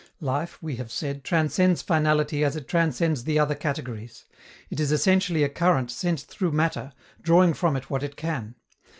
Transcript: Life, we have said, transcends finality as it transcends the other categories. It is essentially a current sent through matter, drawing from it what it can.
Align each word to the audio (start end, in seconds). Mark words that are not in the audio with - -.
Life, 0.19 0.57
we 0.63 0.77
have 0.77 0.91
said, 0.91 1.23
transcends 1.23 1.83
finality 1.83 2.43
as 2.43 2.55
it 2.55 2.67
transcends 2.67 3.23
the 3.23 3.37
other 3.37 3.53
categories. 3.53 4.25
It 4.71 4.79
is 4.79 4.91
essentially 4.91 5.43
a 5.43 5.47
current 5.47 5.91
sent 5.91 6.21
through 6.21 6.53
matter, 6.53 6.91
drawing 7.21 7.53
from 7.53 7.75
it 7.75 7.91
what 7.91 8.01
it 8.01 8.15
can. 8.15 8.55